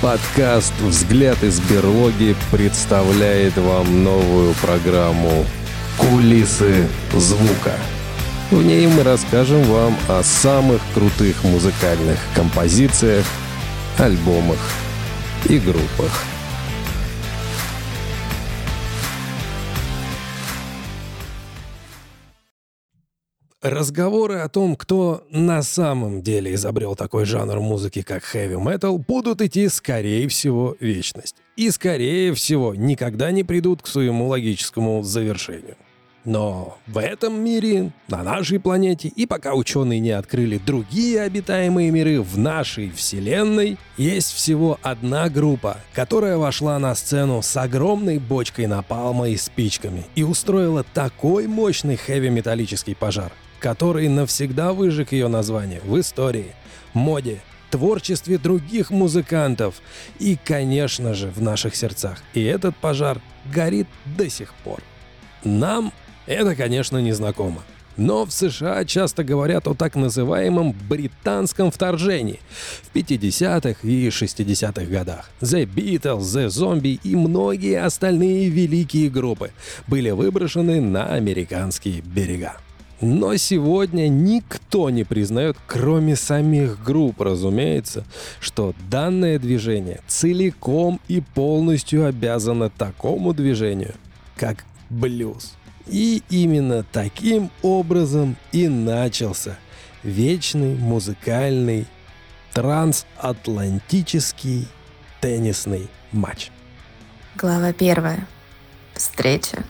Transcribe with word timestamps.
Подкаст 0.00 0.72
«Взгляд 0.80 1.42
из 1.42 1.58
берлоги» 1.58 2.36
представляет 2.52 3.56
вам 3.56 4.04
новую 4.04 4.54
программу 4.54 5.44
«Кулисы 5.96 6.86
звука». 7.12 7.72
В 8.52 8.62
ней 8.62 8.86
мы 8.86 9.02
расскажем 9.02 9.60
вам 9.64 9.96
о 10.08 10.22
самых 10.22 10.80
крутых 10.94 11.42
музыкальных 11.42 12.16
композициях, 12.36 13.26
альбомах 13.98 14.60
и 15.46 15.58
группах. 15.58 16.24
Разговоры 23.68 24.36
о 24.36 24.48
том, 24.48 24.76
кто 24.76 25.26
на 25.30 25.62
самом 25.62 26.22
деле 26.22 26.54
изобрел 26.54 26.96
такой 26.96 27.26
жанр 27.26 27.60
музыки, 27.60 28.00
как 28.00 28.24
хэви-метал, 28.24 28.96
будут 28.96 29.42
идти, 29.42 29.68
скорее 29.68 30.26
всего, 30.28 30.74
вечность. 30.80 31.36
И, 31.54 31.70
скорее 31.70 32.32
всего, 32.32 32.74
никогда 32.74 33.30
не 33.30 33.44
придут 33.44 33.82
к 33.82 33.86
своему 33.86 34.26
логическому 34.28 35.02
завершению. 35.02 35.76
Но 36.24 36.78
в 36.86 36.98
этом 36.98 37.44
мире, 37.44 37.92
на 38.08 38.22
нашей 38.22 38.58
планете, 38.58 39.08
и 39.08 39.26
пока 39.26 39.52
ученые 39.52 40.00
не 40.00 40.12
открыли 40.12 40.56
другие 40.56 41.20
обитаемые 41.20 41.90
миры 41.90 42.22
в 42.22 42.38
нашей 42.38 42.90
Вселенной, 42.90 43.76
есть 43.98 44.32
всего 44.32 44.78
одна 44.80 45.28
группа, 45.28 45.76
которая 45.92 46.38
вошла 46.38 46.78
на 46.78 46.94
сцену 46.94 47.42
с 47.42 47.54
огромной 47.54 48.18
бочкой 48.18 48.66
напалма 48.66 49.28
и 49.28 49.36
спичками 49.36 50.04
и 50.14 50.22
устроила 50.22 50.84
такой 50.94 51.46
мощный 51.46 51.96
хэви-металлический 51.96 52.94
пожар, 52.94 53.30
который 53.60 54.08
навсегда 54.08 54.72
выжег 54.72 55.12
ее 55.12 55.28
название 55.28 55.80
в 55.84 55.98
истории, 55.98 56.54
моде, 56.94 57.40
творчестве 57.70 58.38
других 58.38 58.90
музыкантов 58.90 59.76
и, 60.18 60.38
конечно 60.42 61.14
же, 61.14 61.28
в 61.28 61.42
наших 61.42 61.76
сердцах. 61.76 62.22
И 62.34 62.42
этот 62.42 62.76
пожар 62.76 63.20
горит 63.52 63.86
до 64.16 64.28
сих 64.30 64.52
пор. 64.64 64.82
Нам 65.44 65.92
это, 66.26 66.54
конечно, 66.54 66.98
не 66.98 67.12
знакомо. 67.12 67.62
Но 67.96 68.24
в 68.24 68.30
США 68.30 68.84
часто 68.84 69.24
говорят 69.24 69.66
о 69.66 69.74
так 69.74 69.96
называемом 69.96 70.72
британском 70.88 71.72
вторжении 71.72 72.38
в 72.82 72.94
50-х 72.94 73.80
и 73.82 74.08
60-х 74.08 74.84
годах. 74.84 75.28
The 75.40 75.64
Beatles, 75.64 76.20
The 76.20 76.46
Zombie 76.46 77.00
и 77.02 77.16
многие 77.16 77.82
остальные 77.82 78.50
великие 78.50 79.10
группы 79.10 79.50
были 79.88 80.10
выброшены 80.10 80.80
на 80.80 81.06
американские 81.06 82.00
берега. 82.00 82.58
Но 83.00 83.36
сегодня 83.36 84.08
никто 84.08 84.90
не 84.90 85.04
признает, 85.04 85.56
кроме 85.66 86.16
самих 86.16 86.82
групп, 86.82 87.20
разумеется, 87.20 88.04
что 88.40 88.74
данное 88.90 89.38
движение 89.38 90.00
целиком 90.08 91.00
и 91.06 91.20
полностью 91.20 92.06
обязано 92.06 92.70
такому 92.70 93.34
движению, 93.34 93.94
как 94.36 94.64
блюз. 94.90 95.54
И 95.86 96.24
именно 96.28 96.84
таким 96.90 97.52
образом 97.62 98.36
и 98.52 98.66
начался 98.68 99.56
вечный 100.02 100.74
музыкальный 100.74 101.86
трансатлантический 102.52 104.66
теннисный 105.20 105.88
матч. 106.10 106.50
Глава 107.36 107.72
первая. 107.72 108.26
Встреча. 108.94 109.62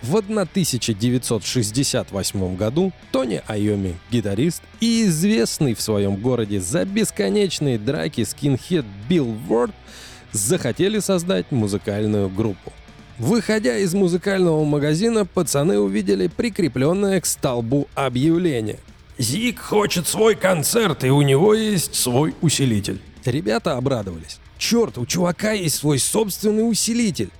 В 0.00 0.16
1968 0.16 2.56
году 2.56 2.92
Тони 3.10 3.42
Айоми, 3.46 3.96
гитарист 4.12 4.62
и 4.80 5.06
известный 5.06 5.74
в 5.74 5.80
своем 5.80 6.14
городе 6.16 6.60
за 6.60 6.84
бесконечные 6.84 7.78
драки 7.78 8.22
скинхед 8.22 8.84
Билл 9.08 9.32
Ворд, 9.48 9.72
захотели 10.30 11.00
создать 11.00 11.50
музыкальную 11.50 12.28
группу. 12.28 12.72
Выходя 13.18 13.76
из 13.76 13.92
музыкального 13.94 14.64
магазина, 14.64 15.26
пацаны 15.26 15.80
увидели 15.80 16.28
прикрепленное 16.28 17.20
к 17.20 17.26
столбу 17.26 17.88
объявление. 17.96 18.78
«Зик 19.18 19.58
хочет 19.58 20.06
свой 20.06 20.36
концерт, 20.36 21.02
и 21.02 21.10
у 21.10 21.22
него 21.22 21.54
есть 21.54 21.96
свой 21.96 22.36
усилитель». 22.40 23.00
Ребята 23.24 23.76
обрадовались. 23.76 24.38
«Черт, 24.58 24.96
у 24.98 25.06
чувака 25.06 25.50
есть 25.52 25.74
свой 25.74 25.98
собственный 25.98 26.70
усилитель. 26.70 27.30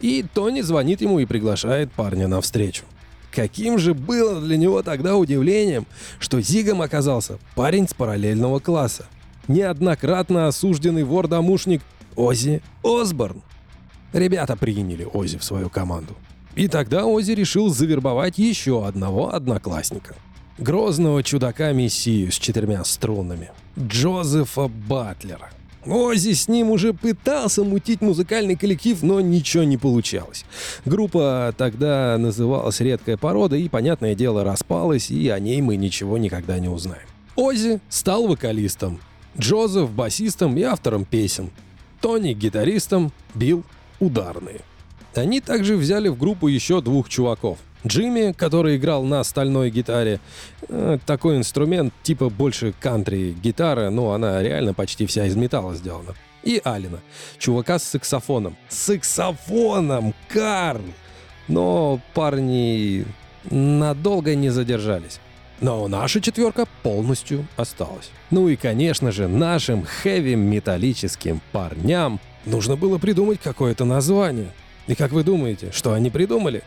И 0.00 0.24
Тони 0.34 0.60
звонит 0.60 1.00
ему 1.00 1.18
и 1.18 1.26
приглашает 1.26 1.90
парня 1.92 2.28
на 2.28 2.40
встречу. 2.40 2.84
Каким 3.30 3.78
же 3.78 3.94
было 3.94 4.40
для 4.40 4.56
него 4.56 4.82
тогда 4.82 5.16
удивлением, 5.16 5.86
что 6.18 6.40
Зигом 6.40 6.80
оказался 6.82 7.38
парень 7.54 7.88
с 7.88 7.94
параллельного 7.94 8.58
класса. 8.58 9.06
Неоднократно 9.48 10.46
осужденный 10.46 11.04
вор-домушник 11.04 11.82
Ози 12.16 12.62
Осборн. 12.82 13.42
Ребята 14.12 14.56
приняли 14.56 15.04
Ози 15.04 15.38
в 15.38 15.44
свою 15.44 15.68
команду. 15.68 16.16
И 16.54 16.68
тогда 16.68 17.06
Ози 17.06 17.32
решил 17.32 17.68
завербовать 17.68 18.38
еще 18.38 18.86
одного 18.86 19.34
одноклассника. 19.34 20.16
Грозного 20.58 21.22
чудака-мессию 21.22 22.32
с 22.32 22.34
четырьмя 22.34 22.82
струнами. 22.84 23.50
Джозефа 23.78 24.66
Батлера. 24.66 25.50
Ози 25.88 26.34
с 26.34 26.48
ним 26.48 26.70
уже 26.70 26.92
пытался 26.92 27.64
мутить 27.64 28.00
музыкальный 28.00 28.56
коллектив, 28.56 29.02
но 29.02 29.20
ничего 29.20 29.64
не 29.64 29.78
получалось. 29.78 30.44
Группа 30.84 31.54
тогда 31.56 32.16
называлась 32.18 32.80
«Редкая 32.80 33.16
порода» 33.16 33.56
и, 33.56 33.68
понятное 33.68 34.14
дело, 34.14 34.44
распалась, 34.44 35.10
и 35.10 35.28
о 35.28 35.38
ней 35.38 35.62
мы 35.62 35.76
ничего 35.76 36.18
никогда 36.18 36.58
не 36.58 36.68
узнаем. 36.68 37.06
Ози 37.36 37.80
стал 37.88 38.26
вокалистом, 38.26 39.00
Джозеф— 39.38 39.90
басистом 39.92 40.56
и 40.56 40.62
автором 40.62 41.04
песен, 41.04 41.50
Тони— 42.00 42.32
гитаристом, 42.34 43.12
Билл— 43.34 43.64
ударные. 44.00 44.60
Они 45.14 45.40
также 45.40 45.76
взяли 45.76 46.08
в 46.08 46.18
группу 46.18 46.48
еще 46.48 46.80
двух 46.80 47.08
чуваков. 47.08 47.58
Джимми, 47.86 48.32
который 48.32 48.76
играл 48.76 49.04
на 49.04 49.22
стальной 49.24 49.70
гитаре, 49.70 50.20
э, 50.68 50.98
такой 51.06 51.36
инструмент 51.36 51.94
типа 52.02 52.28
больше 52.28 52.74
кантри 52.78 53.32
гитара, 53.32 53.90
но 53.90 54.12
она 54.12 54.42
реально 54.42 54.74
почти 54.74 55.06
вся 55.06 55.26
из 55.26 55.36
металла 55.36 55.74
сделана. 55.74 56.14
И 56.42 56.60
Алина, 56.64 57.00
чувака 57.38 57.78
с 57.78 57.84
саксофоном. 57.84 58.56
Саксофоном! 58.68 60.14
Карл! 60.28 60.82
Но 61.46 62.00
парни 62.14 63.04
надолго 63.50 64.34
не 64.34 64.50
задержались. 64.50 65.20
Но 65.60 65.88
наша 65.88 66.20
четверка 66.20 66.66
полностью 66.82 67.46
осталась. 67.56 68.10
Ну 68.30 68.48
и, 68.48 68.56
конечно 68.56 69.10
же, 69.10 69.26
нашим 69.26 69.84
хэви-металлическим 69.84 71.40
парням 71.52 72.20
нужно 72.44 72.76
было 72.76 72.98
придумать 72.98 73.40
какое-то 73.42 73.84
название. 73.84 74.52
И 74.86 74.94
как 74.94 75.12
вы 75.12 75.24
думаете, 75.24 75.70
что 75.72 75.92
они 75.92 76.10
придумали? 76.10 76.62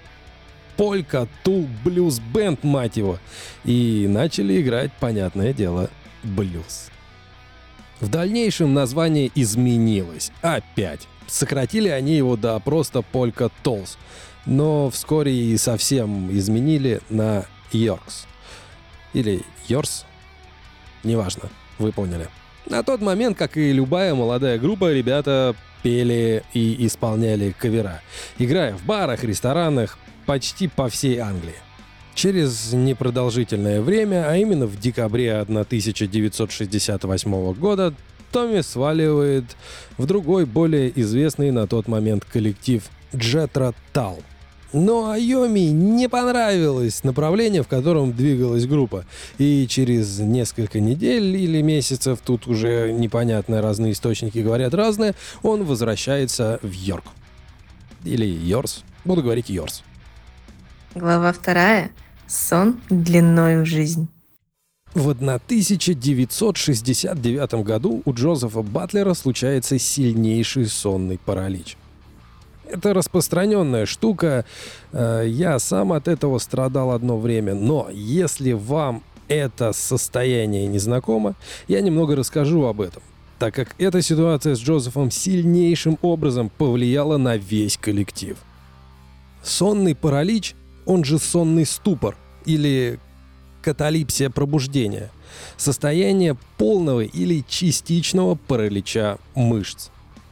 Полька 0.78 1.28
Тул 1.44 1.68
Блюз 1.84 2.20
Бенд, 2.20 2.64
мать 2.64 2.98
его. 2.98 3.20
И 3.64 4.06
начали 4.10 4.62
играть, 4.62 4.92
понятное 5.00 5.54
дело, 5.54 5.90
блюз. 6.24 6.90
В 8.00 8.10
дальнейшем 8.10 8.74
название 8.74 9.32
изменилось. 9.36 10.32
Опять. 10.42 11.08
Сократили 11.28 11.88
они 11.88 12.16
его 12.16 12.36
до 12.36 12.60
просто 12.60 13.02
Полька 13.02 13.50
Толс. 13.64 13.98
Но 14.46 14.90
вскоре 14.90 15.34
и 15.34 15.56
совсем 15.58 16.32
изменили 16.36 17.02
на 17.10 17.46
Йоркс. 17.72 18.26
Или 19.14 19.44
Йорс. 19.68 20.06
Неважно, 21.04 21.50
вы 21.78 21.92
поняли. 21.92 22.28
На 22.66 22.84
тот 22.84 23.02
момент, 23.02 23.38
как 23.38 23.58
и 23.58 23.72
любая 23.72 24.16
молодая 24.16 24.58
группа, 24.58 24.92
ребята 24.92 25.56
пели 25.84 26.44
и 26.54 26.86
исполняли 26.86 27.56
кавера, 27.58 28.02
играя 28.38 28.76
в 28.76 28.86
барах, 28.86 29.24
ресторанах, 29.24 29.98
почти 30.32 30.70
по 30.70 30.88
всей 30.88 31.18
Англии. 31.18 31.60
Через 32.16 32.72
непродолжительное 32.72 33.82
время, 33.82 34.30
а 34.30 34.38
именно 34.38 34.66
в 34.66 34.80
декабре 34.80 35.38
1968 35.38 37.54
года, 37.56 37.94
Томми 38.32 38.62
сваливает 38.62 39.44
в 39.98 40.06
другой, 40.06 40.46
более 40.46 40.98
известный 41.02 41.52
на 41.52 41.68
тот 41.68 41.90
момент 41.90 42.24
коллектив 42.24 42.82
Джетра 43.14 43.74
Тал. 43.92 44.22
Но 44.72 45.12
Айоми 45.12 45.70
не 45.70 46.08
понравилось 46.08 47.04
направление, 47.04 47.62
в 47.62 47.68
котором 47.68 48.14
двигалась 48.14 48.66
группа. 48.66 49.04
И 49.38 49.68
через 49.68 50.20
несколько 50.20 50.80
недель 50.80 51.36
или 51.36 51.62
месяцев, 51.62 52.20
тут 52.24 52.48
уже 52.48 52.94
непонятно, 52.94 53.62
разные 53.62 53.92
источники 53.92 54.40
говорят 54.40 54.74
разное, 54.74 55.14
он 55.44 55.66
возвращается 55.66 56.62
в 56.62 56.72
Йорк. 56.72 57.04
Или 58.06 58.26
Йорс. 58.26 58.86
Буду 59.04 59.24
говорить 59.24 59.50
Йорс. 59.50 59.84
Глава 60.94 61.32
вторая. 61.32 61.92
Сон 62.28 62.82
длиною 62.90 63.66
жизнь. 63.66 64.10
В 64.94 65.12
1969 65.12 67.54
году 67.64 68.02
у 68.04 68.14
Джозефа 68.14 68.62
Батлера 68.62 69.14
случается 69.14 69.80
сильнейший 69.80 70.66
сонный 70.66 71.18
паралич. 71.18 71.78
Это 72.70 72.94
распространенная 72.94 73.86
штука. 73.86 74.44
Э, 74.92 75.24
я 75.26 75.60
сам 75.60 75.94
от 75.94 76.10
этого 76.10 76.40
страдал 76.40 76.92
одно 76.92 77.18
время. 77.18 77.56
Но 77.56 77.88
если 77.90 78.52
вам 78.52 79.02
это 79.30 79.72
состояние 79.72 80.68
незнакомо, 80.68 81.36
я 81.70 81.80
немного 81.80 82.18
расскажу 82.18 82.66
об 82.66 82.82
этом. 82.82 83.02
так 83.40 83.56
как 83.56 83.76
эта 83.78 84.02
ситуация 84.02 84.56
с 84.56 84.60
Джозефом 84.60 85.10
сильнейшим 85.10 85.98
образом 86.02 86.50
повлияла 86.50 87.16
на 87.18 87.38
весь 87.38 87.78
коллектив. 87.78 88.36
Сонный 89.42 89.96
паралич, 89.96 90.54
он 90.86 91.04
же 91.04 91.20
сонный 91.20 91.66
ступор 91.66 92.18
или 92.46 93.00
каталипсия 93.62 94.30
пробуждения, 94.30 95.12
состояние 95.58 96.36
полного 96.58 97.02
или 97.02 97.44
частичного 97.48 98.36
паралича 98.36 99.18
мышц, 99.36 99.90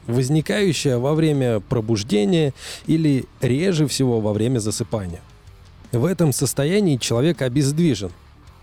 возникающее 0.07 0.97
во 0.97 1.13
время 1.13 1.59
пробуждения 1.59 2.53
или 2.87 3.25
реже 3.41 3.87
всего 3.87 4.19
во 4.19 4.33
время 4.33 4.59
засыпания. 4.59 5.21
В 5.91 6.05
этом 6.05 6.33
состоянии 6.33 6.97
человек 6.97 7.41
обездвижен, 7.41 8.11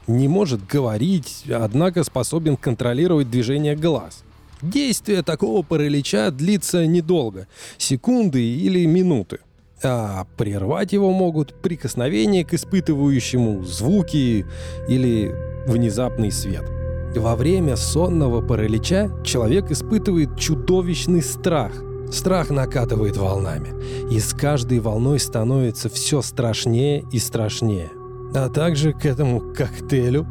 не 0.06 0.29
может 0.29 0.65
говорить, 0.67 1.44
однако 1.50 2.05
способен 2.05 2.56
контролировать 2.56 3.31
движение 3.31 3.75
глаз. 3.75 4.23
Действие 4.62 5.23
такого 5.23 5.62
паралича 5.62 6.31
длится 6.31 6.87
недолго, 6.87 7.47
секунды 7.79 8.43
или 8.43 8.87
минуты. 8.87 9.41
А 9.82 10.26
прервать 10.37 10.93
его 10.93 11.12
могут 11.12 11.61
прикосновения 11.61 12.44
к 12.44 12.55
испытывающему, 12.55 13.62
звуки 13.64 14.46
или 14.88 15.34
внезапный 15.67 16.32
свет. 16.32 16.64
Во 17.14 17.37
время 17.37 17.76
сонного 17.76 18.40
паралича 18.40 19.11
человек 19.25 19.70
испытывает 19.70 20.38
чудовищный 20.38 21.23
страх. 21.23 21.73
Страх 22.11 22.50
накатывает 22.50 23.17
волнами, 23.17 23.75
и 24.12 24.20
с 24.20 24.32
каждой 24.32 24.78
волной 24.78 25.19
становится 25.19 25.88
все 25.88 26.23
страшнее 26.23 27.05
и 27.11 27.19
страшнее. 27.19 27.90
А 28.34 28.49
также 28.49 28.93
к 28.93 29.05
этому 29.05 29.40
коктейлю 29.40 30.26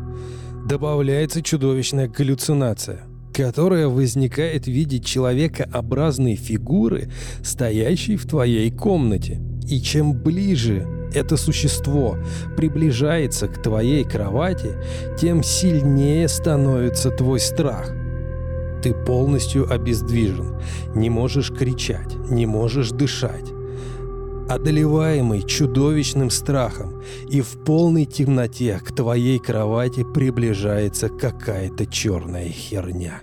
добавляется 0.65 1.41
чудовищная 1.41 2.07
галлюцинация, 2.07 3.03
которая 3.35 3.89
возникает 3.89 4.63
в 4.63 4.69
виде 4.69 4.99
человекообразной 4.99 6.35
фигуры, 6.35 7.09
стоящей 7.43 8.15
в 8.15 8.25
твоей 8.25 8.71
комнате. 8.71 9.41
И 9.67 9.81
чем 9.81 10.13
ближе 10.13 10.87
это 11.13 11.35
существо 11.35 12.17
приближается 12.55 13.47
к 13.49 13.61
твоей 13.61 14.05
кровати, 14.05 14.77
тем 15.19 15.43
сильнее 15.43 16.29
становится 16.29 17.11
твой 17.11 17.41
страх. 17.41 17.93
Ты 18.81 18.93
полностью 18.93 19.69
обездвижен, 19.69 20.61
не 20.93 21.09
можешь 21.09 21.51
кричать, 21.51 22.15
не 22.29 22.45
можешь 22.45 22.91
дышать 22.91 23.54
одолеваемый 24.49 25.43
чудовищным 25.43 26.29
страхом, 26.29 27.03
и 27.29 27.41
в 27.41 27.63
полной 27.63 28.05
темноте 28.05 28.79
к 28.79 28.93
твоей 28.93 29.39
кровати 29.39 30.03
приближается 30.03 31.09
какая-то 31.09 31.85
черная 31.85 32.49
херня. 32.49 33.21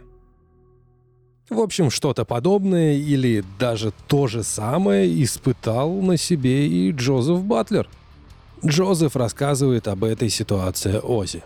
В 1.49 1.61
общем, 1.61 1.91
что-то 1.91 2.25
подобное 2.25 2.95
или 2.95 3.45
даже 3.59 3.93
то 4.09 4.27
же 4.27 4.43
самое 4.43 5.23
испытал 5.23 5.93
на 6.01 6.17
себе 6.17 6.67
и 6.67 6.91
Джозеф 6.93 7.43
Батлер. 7.43 7.89
Джозеф 8.65 9.17
рассказывает 9.17 9.89
об 9.89 10.05
этой 10.05 10.31
ситуации 10.31 10.99
Ози. 11.03 11.43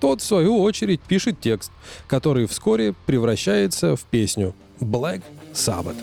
Тот, 0.00 0.20
в 0.20 0.24
свою 0.24 0.60
очередь, 0.60 1.00
пишет 1.00 1.40
текст, 1.40 1.72
который 2.06 2.46
вскоре 2.46 2.94
превращается 3.06 3.96
в 3.96 4.02
песню 4.02 4.54
«Black 4.80 5.22
Sabbath». 5.52 5.96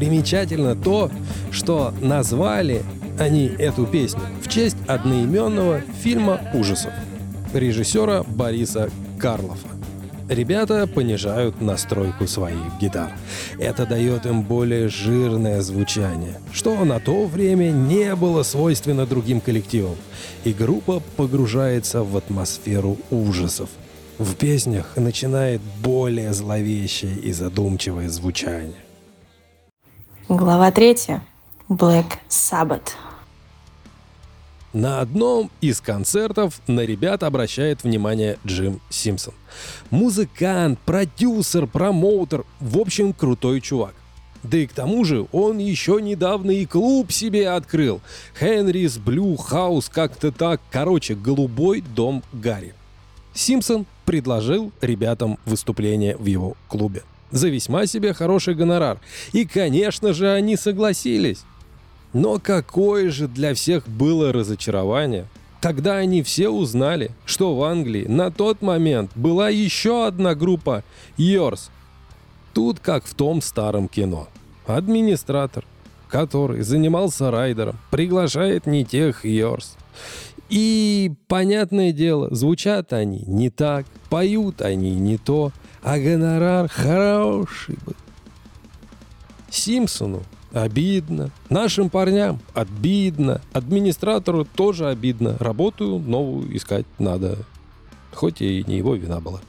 Примечательно 0.00 0.74
то, 0.74 1.10
что 1.52 1.92
назвали 2.00 2.82
они 3.18 3.44
эту 3.58 3.84
песню 3.84 4.22
в 4.42 4.48
честь 4.48 4.78
одноименного 4.86 5.82
фильма 6.02 6.40
ужасов 6.54 6.90
режиссера 7.52 8.22
Бориса 8.22 8.88
Карлова. 9.18 9.58
Ребята 10.30 10.86
понижают 10.86 11.60
настройку 11.60 12.26
своих 12.26 12.78
гитар. 12.80 13.12
Это 13.58 13.84
дает 13.84 14.24
им 14.24 14.40
более 14.40 14.88
жирное 14.88 15.60
звучание, 15.60 16.40
что 16.50 16.82
на 16.86 16.98
то 16.98 17.26
время 17.26 17.70
не 17.70 18.16
было 18.16 18.42
свойственно 18.42 19.04
другим 19.04 19.42
коллективам. 19.42 19.96
И 20.44 20.54
группа 20.54 21.02
погружается 21.18 22.02
в 22.04 22.16
атмосферу 22.16 22.96
ужасов. 23.10 23.68
В 24.16 24.34
песнях 24.34 24.96
начинает 24.96 25.60
более 25.82 26.32
зловещее 26.32 27.16
и 27.16 27.32
задумчивое 27.32 28.08
звучание. 28.08 28.72
Глава 30.30 30.70
третья. 30.70 31.24
Black 31.68 32.06
Sabbath. 32.28 32.90
На 34.72 35.00
одном 35.00 35.50
из 35.60 35.80
концертов 35.80 36.60
на 36.68 36.82
ребят 36.82 37.24
обращает 37.24 37.82
внимание 37.82 38.38
Джим 38.46 38.80
Симпсон. 38.90 39.34
Музыкант, 39.90 40.78
продюсер, 40.86 41.66
промоутер, 41.66 42.44
в 42.60 42.78
общем, 42.78 43.12
крутой 43.12 43.60
чувак. 43.60 43.96
Да 44.44 44.58
и 44.58 44.68
к 44.68 44.72
тому 44.72 45.04
же 45.04 45.26
он 45.32 45.58
еще 45.58 46.00
недавно 46.00 46.52
и 46.52 46.64
клуб 46.64 47.10
себе 47.10 47.50
открыл. 47.50 48.00
Хенрис 48.38 48.98
Блю 48.98 49.36
Хаус, 49.36 49.88
как-то 49.88 50.30
так. 50.30 50.60
Короче, 50.70 51.16
голубой 51.16 51.80
дом 51.80 52.22
Гарри. 52.32 52.72
Симпсон 53.34 53.84
предложил 54.04 54.70
ребятам 54.80 55.40
выступление 55.44 56.16
в 56.16 56.26
его 56.26 56.56
клубе 56.68 57.02
за 57.30 57.48
весьма 57.48 57.86
себе 57.86 58.12
хороший 58.12 58.54
гонорар. 58.54 59.00
И, 59.32 59.44
конечно 59.44 60.12
же, 60.12 60.30
они 60.30 60.56
согласились. 60.56 61.44
Но 62.12 62.38
какое 62.38 63.10
же 63.10 63.28
для 63.28 63.54
всех 63.54 63.88
было 63.88 64.32
разочарование, 64.32 65.26
когда 65.60 65.96
они 65.96 66.22
все 66.22 66.48
узнали, 66.48 67.12
что 67.24 67.54
в 67.54 67.62
Англии 67.62 68.06
на 68.06 68.30
тот 68.30 68.62
момент 68.62 69.10
была 69.14 69.48
еще 69.48 70.06
одна 70.06 70.34
группа 70.34 70.82
Йорс. 71.16 71.70
Тут 72.52 72.80
как 72.80 73.04
в 73.04 73.14
том 73.14 73.40
старом 73.42 73.86
кино. 73.88 74.28
Администратор, 74.66 75.64
который 76.08 76.62
занимался 76.62 77.30
райдером, 77.30 77.78
приглашает 77.90 78.66
не 78.66 78.84
тех 78.84 79.24
Йорс. 79.24 79.76
И, 80.48 81.12
понятное 81.28 81.92
дело, 81.92 82.34
звучат 82.34 82.92
они 82.92 83.22
не 83.28 83.50
так, 83.50 83.86
поют 84.08 84.62
они 84.62 84.96
не 84.96 85.16
то, 85.16 85.52
а 85.82 85.98
гонорар 85.98 86.68
хороший 86.68 87.78
был. 87.84 87.94
Симпсону 89.50 90.22
обидно, 90.52 91.30
нашим 91.48 91.90
парням 91.90 92.40
обидно, 92.54 93.40
администратору 93.52 94.44
тоже 94.44 94.88
обидно. 94.88 95.36
Работу 95.38 95.98
новую 95.98 96.56
искать 96.56 96.86
надо, 96.98 97.38
хоть 98.12 98.42
и 98.42 98.64
не 98.66 98.76
его 98.76 98.94
вина 98.94 99.20
была. 99.20 99.40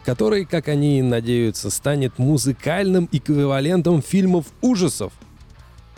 который, 0.08 0.46
как 0.46 0.70
они 0.70 1.02
надеются, 1.02 1.70
станет 1.70 2.18
музыкальным 2.18 3.10
эквивалентом 3.12 4.02
фильмов 4.02 4.46
ужасов. 4.62 5.12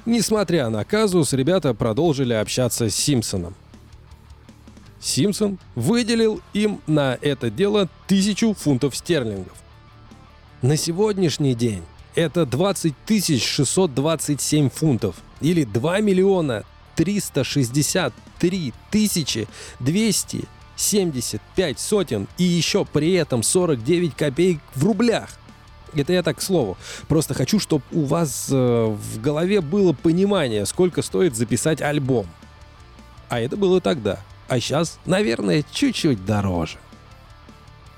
Несмотря 0.08 0.70
на 0.70 0.84
казус, 0.84 1.32
ребята 1.34 1.75
продолжили 1.75 2.34
общаться 2.34 2.89
с 2.89 2.96
Симпсоном. 2.96 3.54
Симпсон 5.00 5.60
выделил 5.75 6.42
им 6.54 6.82
на 6.88 7.20
это 7.22 7.51
дело 7.51 7.88
тысячу 8.08 8.56
фунтов 8.56 8.96
стерлингов. 8.96 9.54
На 10.63 10.75
сегодняшний 10.75 11.54
день 11.54 11.84
это 12.16 12.48
20 12.48 12.96
627 13.39 14.72
фунтов 14.72 15.18
или 15.39 15.66
2 15.66 16.00
миллиона 16.00 16.63
363 16.96 18.74
тысячи 18.89 19.48
200 19.80 20.48
75 20.80 21.80
сотен 21.80 22.28
и 22.38 22.44
еще 22.44 22.86
при 22.86 23.14
этом 23.14 23.44
49 23.44 24.16
копеек 24.16 24.60
в 24.76 24.86
рублях. 24.86 25.30
Это 25.94 26.14
я 26.14 26.24
так 26.24 26.38
к 26.38 26.42
слову. 26.42 26.78
Просто 27.08 27.34
хочу, 27.34 27.60
чтобы 27.60 27.84
у 27.92 28.06
вас 28.06 28.48
э, 28.52 28.56
в 28.56 29.22
голове 29.22 29.62
было 29.62 29.94
понимание, 29.94 30.66
сколько 30.66 31.02
стоит 31.02 31.36
записать 31.36 31.82
альбом. 31.82 32.28
А 33.28 33.40
это 33.40 33.58
было 33.58 33.82
тогда. 33.82 34.20
А 34.48 34.60
сейчас, 34.60 35.00
наверное, 35.06 35.64
чуть-чуть 35.72 36.26
дороже. 36.26 36.78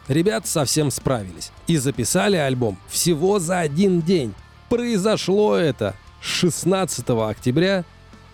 Ребят 0.07 0.47
совсем 0.47 0.91
справились 0.91 1.51
и 1.67 1.77
записали 1.77 2.35
альбом 2.35 2.77
всего 2.89 3.39
за 3.39 3.59
один 3.59 4.01
день. 4.01 4.33
Произошло 4.69 5.55
это 5.55 5.95
16 6.21 7.09
октября 7.09 7.85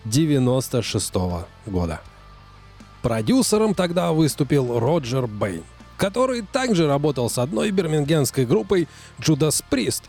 96 0.04 1.14
года. 1.66 2.00
Продюсером 3.02 3.74
тогда 3.74 4.12
выступил 4.12 4.78
Роджер 4.78 5.26
Бэйн, 5.26 5.62
который 5.96 6.42
также 6.42 6.86
работал 6.86 7.30
с 7.30 7.38
одной 7.38 7.70
бирмингемской 7.70 8.44
группой 8.44 8.88
Judas 9.18 9.62
Priest, 9.70 10.02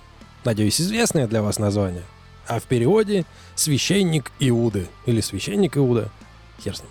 надеюсь, 0.43 0.81
известное 0.81 1.27
для 1.27 1.41
вас 1.41 1.59
название, 1.59 2.03
а 2.47 2.59
в 2.59 2.63
переводе 2.63 3.25
«Священник 3.55 4.31
Иуды» 4.39 4.87
или 5.05 5.21
«Священник 5.21 5.77
Иуда», 5.77 6.09
хер 6.63 6.75
с 6.75 6.81
ним. 6.81 6.89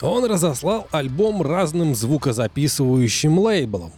Он 0.00 0.24
разослал 0.24 0.88
альбом 0.90 1.42
разным 1.42 1.94
звукозаписывающим 1.94 3.38
лейблам. 3.38 3.92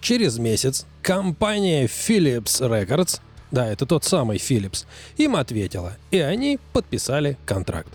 Через 0.00 0.38
месяц 0.38 0.86
компания 1.02 1.86
Philips 1.86 2.60
Records, 2.60 3.20
да, 3.50 3.66
это 3.66 3.84
тот 3.84 4.04
самый 4.04 4.38
Philips, 4.38 4.86
им 5.16 5.34
ответила, 5.34 5.96
и 6.12 6.20
они 6.20 6.60
подписали 6.72 7.36
контракт. 7.44 7.90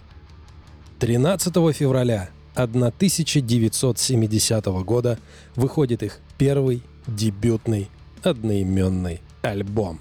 13 1.00 1.54
февраля 1.76 2.30
1970 2.56 4.66
года 4.66 5.20
выходит 5.56 6.04
их 6.04 6.20
первый 6.38 6.82
дебютный 7.06 7.90
одноименный 8.24 9.20
альбом. 9.42 10.00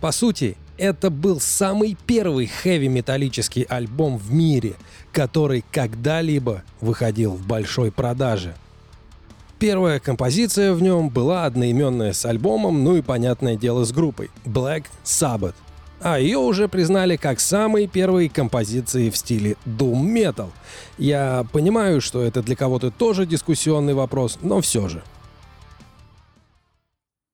По 0.00 0.12
сути, 0.12 0.56
это 0.78 1.10
был 1.10 1.40
самый 1.40 1.94
первый 2.06 2.46
хэви-металлический 2.46 3.64
альбом 3.64 4.16
в 4.16 4.32
мире, 4.32 4.76
который 5.12 5.62
когда-либо 5.72 6.62
выходил 6.80 7.32
в 7.32 7.46
большой 7.46 7.92
продаже. 7.92 8.54
Первая 9.58 9.98
композиция 9.98 10.72
в 10.72 10.80
нем 10.80 11.10
была 11.10 11.44
одноименная 11.44 12.12
с 12.12 12.24
альбомом, 12.24 12.84
ну 12.84 12.96
и 12.96 13.02
понятное 13.02 13.56
дело 13.56 13.84
с 13.84 13.92
группой 13.92 14.30
Black 14.44 14.84
Sabbath. 15.04 15.56
А 16.00 16.18
ее 16.18 16.38
уже 16.38 16.68
признали 16.68 17.16
как 17.16 17.40
самые 17.40 17.88
первые 17.88 18.28
композиции 18.28 19.10
в 19.10 19.16
стиле 19.16 19.56
Doom 19.66 20.12
Metal. 20.12 20.50
Я 20.96 21.44
понимаю, 21.52 22.00
что 22.00 22.22
это 22.22 22.42
для 22.42 22.54
кого-то 22.54 22.90
тоже 22.90 23.26
дискуссионный 23.26 23.94
вопрос, 23.94 24.38
но 24.42 24.60
все 24.60 24.88
же. 24.88 25.02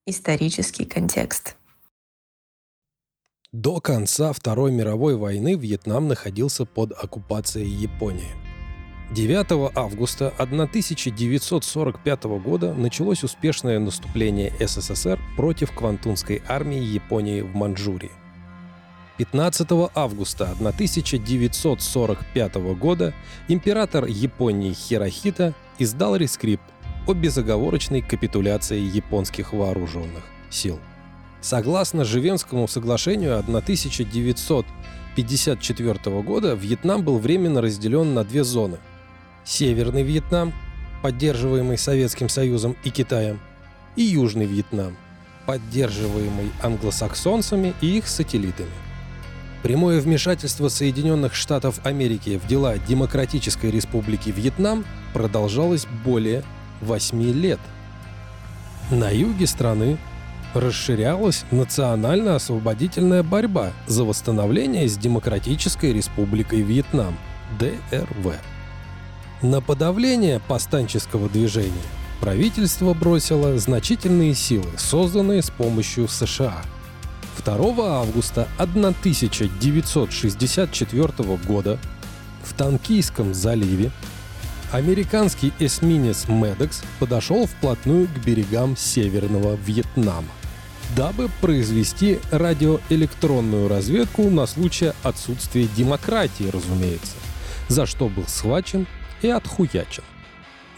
Исторический 0.07 0.85
контекст. 0.85 1.55
До 3.51 3.79
конца 3.79 4.33
Второй 4.33 4.71
мировой 4.71 5.15
войны 5.15 5.55
Вьетнам 5.55 6.07
находился 6.07 6.65
под 6.65 6.91
оккупацией 6.91 7.69
Японии. 7.69 8.35
9 9.11 9.71
августа 9.75 10.33
1945 10.37 12.23
года 12.23 12.73
началось 12.73 13.23
успешное 13.23 13.79
наступление 13.79 14.51
СССР 14.59 15.19
против 15.37 15.71
Квантунской 15.71 16.41
армии 16.47 16.79
Японии 16.79 17.41
в 17.41 17.55
Манчжурии. 17.55 18.11
15 19.17 19.67
августа 19.93 20.51
1945 20.59 22.55
года 22.77 23.13
император 23.47 24.05
Японии 24.05 24.73
Хирохита 24.73 25.53
издал 25.79 26.15
рескрипт 26.15 26.63
о 27.07 27.13
безоговорочной 27.13 28.01
капитуляции 28.01 28.79
японских 28.79 29.53
вооруженных 29.53 30.23
сил– 30.49 30.79
Согласно 31.45 32.03
Живенскому 32.05 32.67
соглашению 32.67 33.37
1954 33.37 36.21
года, 36.23 36.55
Вьетнам 36.55 37.03
был 37.03 37.19
временно 37.19 37.61
разделен 37.61 38.15
на 38.15 38.23
две 38.23 38.43
зоны. 38.43 38.79
Северный 39.43 40.01
Вьетнам, 40.01 40.51
поддерживаемый 41.03 41.77
Советским 41.77 42.29
Союзом 42.29 42.75
и 42.83 42.89
Китаем, 42.89 43.39
и 43.95 44.01
Южный 44.01 44.47
Вьетнам, 44.47 44.97
поддерживаемый 45.45 46.49
англосаксонцами 46.63 47.75
и 47.79 47.95
их 47.95 48.07
сателлитами. 48.07 48.71
Прямое 49.65 49.99
вмешательство 49.99 50.69
Соединенных 50.69 51.33
Штатов 51.33 51.83
Америки 51.83 52.37
в 52.37 52.45
дела 52.45 52.77
Демократической 52.77 53.71
Республики 53.71 54.29
Вьетнам 54.29 54.85
продолжалось 55.11 55.87
более 56.05 56.43
8 56.81 57.19
лет. 57.31 57.59
На 58.91 59.09
юге 59.09 59.47
страны 59.47 59.97
расширялась 60.53 61.45
национально-освободительная 61.49 63.23
борьба 63.23 63.71
за 63.87 64.03
восстановление 64.03 64.87
с 64.87 64.99
Демократической 64.99 65.91
Республикой 65.91 66.61
Вьетнам, 66.61 67.17
ДРВ. 67.57 68.35
На 69.41 69.61
подавление 69.61 70.41
повстанческого 70.47 71.27
движения 71.27 71.73
правительство 72.21 72.93
бросило 72.93 73.57
значительные 73.57 74.35
силы, 74.35 74.69
созданные 74.77 75.41
с 75.41 75.49
помощью 75.49 76.07
США. 76.07 76.61
2 77.43 77.99
августа 77.99 78.47
1964 78.57 81.37
года 81.47 81.79
в 82.43 82.53
Танкийском 82.53 83.33
заливе 83.33 83.89
американский 84.71 85.51
эсминец 85.59 86.27
«Медекс» 86.27 86.83
подошел 86.99 87.47
вплотную 87.47 88.07
к 88.07 88.25
берегам 88.25 88.77
Северного 88.77 89.55
Вьетнама 89.55 90.29
дабы 90.95 91.29
произвести 91.41 92.19
радиоэлектронную 92.31 93.67
разведку 93.67 94.29
на 94.29 94.45
случай 94.45 94.91
отсутствия 95.03 95.67
демократии, 95.75 96.49
разумеется, 96.51 97.15
за 97.67 97.85
что 97.85 98.07
был 98.07 98.25
схвачен 98.27 98.87
и 99.21 99.29
отхуячен. 99.29 100.03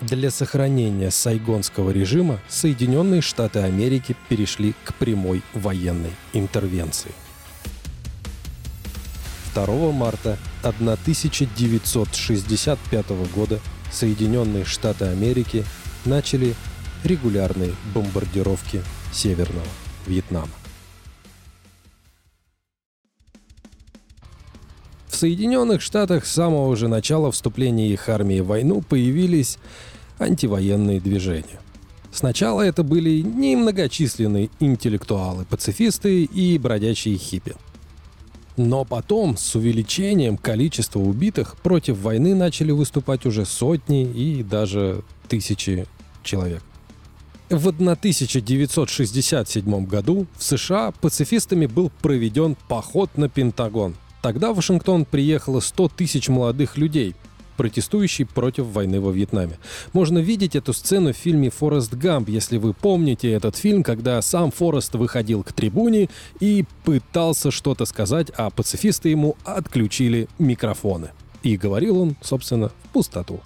Для 0.01 0.29
сохранения 0.29 1.09
сайгонского 1.09 1.89
режима 1.89 2.39
Соединенные 2.47 3.21
Штаты 3.21 3.61
Америки 3.61 4.15
перешли 4.29 4.75
к 4.83 4.93
прямой 4.93 5.41
военной 5.55 6.11
интервенции. 6.33 7.09
2 9.55 9.91
марта 9.91 10.37
1965 10.61 13.09
года 13.33 13.59
Соединенные 13.91 14.65
Штаты 14.65 15.05
Америки 15.05 15.65
начали 16.05 16.53
регулярные 17.03 17.73
бомбардировки 17.95 18.83
Северного 19.11 19.65
Вьетнама. 20.05 20.51
В 25.17 25.19
Соединенных 25.19 25.81
Штатах 25.81 26.27
с 26.27 26.31
самого 26.31 26.75
же 26.75 26.87
начала 26.87 27.31
вступления 27.31 27.89
их 27.89 28.07
армии 28.07 28.39
в 28.39 28.45
войну 28.45 28.83
появились 28.87 29.57
антивоенные 30.19 30.99
движения. 30.99 31.59
Сначала 32.11 32.61
это 32.61 32.83
были 32.83 33.21
немногочисленные 33.21 34.49
интеллектуалы, 34.59 35.45
пацифисты 35.45 36.23
и 36.23 36.57
бродячие 36.57 37.17
хиппи. 37.17 37.55
Но 38.55 38.85
потом, 38.85 39.37
с 39.37 39.55
увеличением 39.55 40.37
количества 40.37 40.99
убитых, 40.99 41.57
против 41.57 41.99
войны 41.99 42.33
начали 42.33 42.71
выступать 42.71 43.27
уже 43.27 43.45
сотни 43.45 44.03
и 44.03 44.41
даже 44.41 45.03
тысячи 45.27 45.85
человек. 46.23 46.63
В 47.49 47.67
1967 47.67 49.85
году 49.85 50.27
в 50.37 50.43
США 50.43 50.91
пацифистами 50.91 51.65
был 51.65 51.89
проведен 52.01 52.57
поход 52.67 53.11
на 53.15 53.29
Пентагон. 53.29 53.95
Тогда 54.21 54.51
в 54.51 54.57
Вашингтон 54.57 55.05
приехало 55.05 55.61
100 55.61 55.87
тысяч 55.89 56.27
молодых 56.27 56.77
людей, 56.77 57.15
протестующих 57.57 58.29
против 58.29 58.67
войны 58.67 59.01
во 59.01 59.11
Вьетнаме. 59.11 59.57
Можно 59.91 60.19
видеть 60.19 60.55
эту 60.55 60.71
сцену 60.71 61.11
в 61.11 61.17
фильме 61.17 61.49
«Форест 61.49 61.93
Гамп», 61.93 62.29
если 62.29 62.57
вы 62.57 62.73
помните 62.73 63.31
этот 63.31 63.57
фильм, 63.57 63.83
когда 63.83 64.21
сам 64.21 64.51
Форест 64.51 64.95
выходил 64.95 65.43
к 65.43 65.51
трибуне 65.51 66.09
и 66.39 66.65
пытался 66.85 67.51
что-то 67.51 67.85
сказать, 67.85 68.31
а 68.37 68.49
пацифисты 68.49 69.09
ему 69.09 69.35
отключили 69.43 70.29
микрофоны. 70.39 71.09
И 71.43 71.57
говорил 71.57 71.99
он, 71.99 72.15
собственно, 72.21 72.69
в 72.69 72.89
пустоту. 72.93 73.41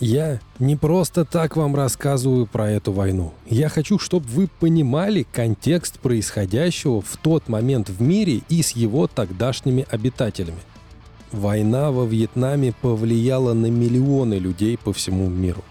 Я 0.00 0.38
не 0.60 0.76
просто 0.76 1.24
так 1.24 1.56
вам 1.56 1.74
рассказываю 1.74 2.46
про 2.46 2.70
эту 2.70 2.92
войну. 2.92 3.32
Я 3.46 3.68
хочу, 3.68 3.98
чтобы 3.98 4.26
вы 4.28 4.48
понимали 4.60 5.26
контекст 5.32 5.98
происходящего 5.98 7.00
в 7.02 7.16
тот 7.16 7.48
момент 7.48 7.88
в 7.88 8.00
мире 8.00 8.42
и 8.48 8.62
с 8.62 8.70
его 8.72 9.08
тогдашними 9.08 9.86
обитателями. 9.90 10.58
Война 11.32 11.90
во 11.90 12.06
Вьетнаме 12.06 12.72
повлияла 12.72 13.52
на 13.52 13.66
миллионы 13.66 14.34
людей 14.34 14.78
по 14.78 14.92
всему 14.92 15.28
миру. 15.28 15.62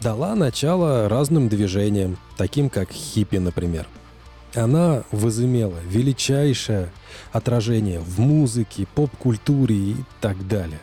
Дала 0.00 0.34
начало 0.34 1.08
разным 1.08 1.48
движениям, 1.48 2.16
таким 2.36 2.70
как 2.70 2.90
хиппи, 2.90 3.36
например. 3.36 3.86
Она 4.54 5.02
возымела 5.10 5.76
величайшее 5.86 6.90
отражение 7.32 8.00
в 8.00 8.18
музыке, 8.18 8.86
поп-культуре 8.94 9.76
и 9.76 9.96
так 10.20 10.48
далее. 10.48 10.80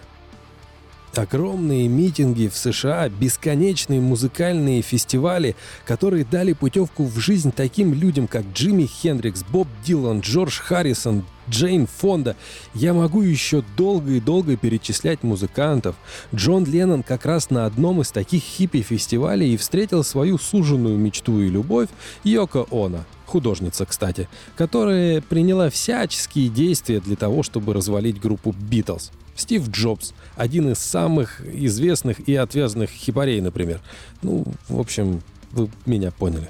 Огромные 1.17 1.87
митинги 1.87 2.47
в 2.47 2.57
США, 2.57 3.07
бесконечные 3.07 4.01
музыкальные 4.01 4.81
фестивали, 4.81 5.55
которые 5.85 6.25
дали 6.25 6.51
путевку 6.51 7.05
в 7.05 7.17
жизнь 7.19 7.53
таким 7.55 7.93
людям, 7.93 8.27
как 8.27 8.43
Джимми 8.53 8.85
Хендрикс, 8.85 9.43
Боб 9.43 9.67
Дилан, 9.85 10.19
Джордж 10.19 10.59
Харрисон, 10.59 11.23
Джейн 11.49 11.87
Фонда. 11.87 12.35
Я 12.73 12.93
могу 12.93 13.21
еще 13.21 13.63
долго 13.77 14.11
и 14.11 14.19
долго 14.19 14.57
перечислять 14.57 15.23
музыкантов. 15.23 15.95
Джон 16.33 16.65
Леннон 16.65 17.01
как 17.01 17.25
раз 17.25 17.49
на 17.49 17.65
одном 17.65 18.01
из 18.01 18.11
таких 18.11 18.43
хиппи-фестивалей 18.43 19.53
и 19.53 19.57
встретил 19.57 20.03
свою 20.03 20.37
суженную 20.37 20.97
мечту 20.97 21.39
и 21.39 21.49
любовь 21.49 21.89
Йоко 22.23 22.65
Оно, 22.71 23.05
художница, 23.25 23.85
кстати, 23.85 24.27
которая 24.55 25.21
приняла 25.21 25.69
всяческие 25.69 26.49
действия 26.49 26.99
для 26.99 27.15
того, 27.15 27.43
чтобы 27.43 27.73
развалить 27.73 28.19
группу 28.19 28.51
Битлз. 28.51 29.11
Стив 29.35 29.67
Джобс, 29.69 30.13
один 30.35 30.71
из 30.71 30.79
самых 30.79 31.41
известных 31.45 32.27
и 32.27 32.35
отвязанных 32.35 32.89
хипарей, 32.89 33.41
например. 33.41 33.81
Ну, 34.21 34.45
в 34.69 34.79
общем, 34.79 35.21
вы 35.51 35.69
меня 35.85 36.11
поняли. 36.11 36.49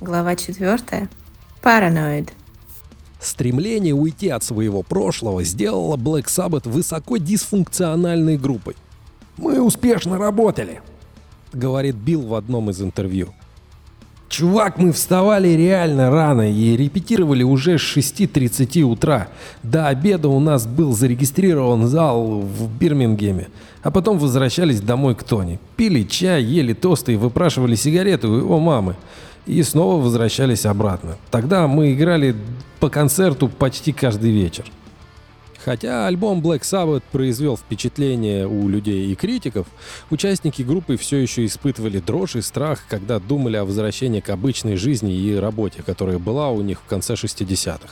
Глава 0.00 0.36
четвертая. 0.36 1.08
Параноид. 1.62 2.32
Стремление 3.20 3.94
уйти 3.94 4.28
от 4.28 4.44
своего 4.44 4.82
прошлого 4.82 5.42
сделало 5.44 5.96
Black 5.96 6.26
Sabbath 6.26 6.68
высоко 6.68 7.16
дисфункциональной 7.16 8.36
группой. 8.36 8.76
«Мы 9.38 9.62
успешно 9.62 10.18
работали»,— 10.18 10.82
говорит 11.54 11.94
Билл 11.96 12.20
в 12.20 12.34
одном 12.34 12.68
из 12.68 12.82
интервью. 12.82 13.32
Чувак, 14.28 14.78
мы 14.78 14.92
вставали 14.92 15.48
реально 15.48 16.10
рано 16.10 16.50
и 16.50 16.76
репетировали 16.76 17.42
уже 17.42 17.78
с 17.78 17.82
6.30 17.82 18.82
утра. 18.82 19.28
До 19.62 19.86
обеда 19.86 20.28
у 20.28 20.40
нас 20.40 20.66
был 20.66 20.92
зарегистрирован 20.92 21.86
зал 21.86 22.40
в 22.40 22.68
Бирмингеме. 22.78 23.48
А 23.82 23.90
потом 23.90 24.18
возвращались 24.18 24.80
домой 24.80 25.14
к 25.14 25.22
Тони. 25.22 25.60
Пили 25.76 26.02
чай, 26.02 26.42
ели 26.42 26.72
тосты 26.72 27.12
и 27.12 27.16
выпрашивали 27.16 27.74
сигареты 27.74 28.26
у 28.26 28.36
его 28.36 28.58
мамы. 28.58 28.96
И 29.46 29.62
снова 29.62 30.02
возвращались 30.02 30.64
обратно. 30.64 31.16
Тогда 31.30 31.68
мы 31.68 31.92
играли 31.92 32.34
по 32.80 32.88
концерту 32.88 33.48
почти 33.48 33.92
каждый 33.92 34.30
вечер. 34.30 34.64
Хотя 35.64 36.06
альбом 36.06 36.40
Black 36.40 36.60
Sabbath 36.60 37.02
произвел 37.10 37.56
впечатление 37.56 38.46
у 38.46 38.68
людей 38.68 39.10
и 39.10 39.14
критиков, 39.14 39.66
участники 40.10 40.60
группы 40.60 40.98
все 40.98 41.16
еще 41.16 41.46
испытывали 41.46 42.00
дрожь 42.00 42.36
и 42.36 42.42
страх, 42.42 42.82
когда 42.86 43.18
думали 43.18 43.56
о 43.56 43.64
возвращении 43.64 44.20
к 44.20 44.28
обычной 44.28 44.76
жизни 44.76 45.14
и 45.14 45.34
работе, 45.36 45.82
которая 45.82 46.18
была 46.18 46.50
у 46.50 46.60
них 46.60 46.80
в 46.80 46.84
конце 46.84 47.14
60-х. 47.14 47.88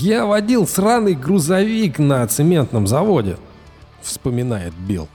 «Я 0.00 0.26
водил 0.26 0.66
сраный 0.66 1.14
грузовик 1.14 2.00
на 2.00 2.26
цементном 2.26 2.88
заводе»,— 2.88 3.36
вспоминает 4.02 4.74
Билл. 4.74 5.08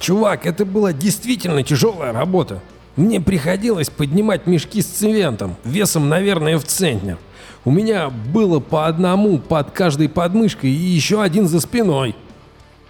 «Чувак, 0.00 0.44
это 0.44 0.66
была 0.66 0.92
действительно 0.92 1.62
тяжелая 1.62 2.12
работа. 2.12 2.60
Мне 2.96 3.22
приходилось 3.22 3.88
поднимать 3.88 4.46
мешки 4.46 4.82
с 4.82 4.86
цементом, 4.86 5.56
весом, 5.64 6.10
наверное, 6.10 6.58
в 6.58 6.64
центнер. 6.64 7.16
У 7.64 7.70
меня 7.70 8.10
было 8.10 8.58
по 8.58 8.88
одному 8.88 9.38
под 9.38 9.70
каждой 9.70 10.08
подмышкой 10.08 10.70
и 10.70 10.74
еще 10.74 11.22
один 11.22 11.46
за 11.46 11.60
спиной. 11.60 12.16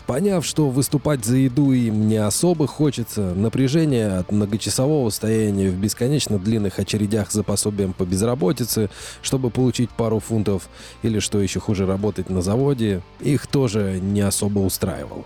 Поняв, 0.06 0.44
что 0.46 0.68
выступать 0.68 1.24
за 1.24 1.36
еду 1.36 1.72
им 1.72 2.08
не 2.08 2.16
особо 2.16 2.66
хочется, 2.66 3.34
напряжение 3.34 4.18
от 4.18 4.32
многочасового 4.32 5.10
стояния 5.10 5.70
в 5.70 5.76
бесконечно 5.76 6.38
длинных 6.38 6.78
очередях 6.78 7.30
за 7.30 7.42
пособием 7.42 7.92
по 7.92 8.04
безработице, 8.04 8.90
чтобы 9.20 9.50
получить 9.50 9.90
пару 9.90 10.18
фунтов, 10.18 10.68
или 11.02 11.18
что 11.18 11.40
еще 11.40 11.60
хуже 11.60 11.86
работать 11.86 12.30
на 12.30 12.42
заводе, 12.42 13.02
их 13.20 13.46
тоже 13.46 14.00
не 14.02 14.22
особо 14.22 14.60
устраивало. 14.60 15.24